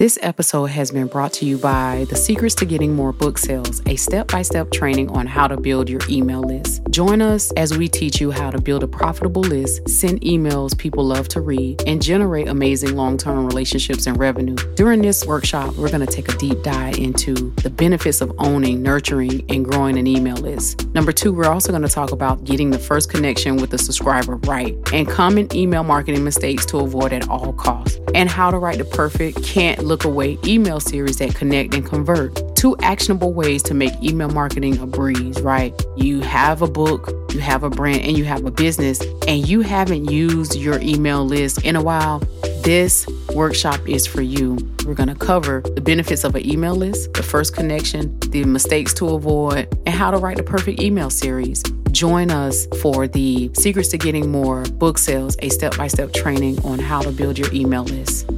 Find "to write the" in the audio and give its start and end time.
28.50-28.84, 50.12-50.44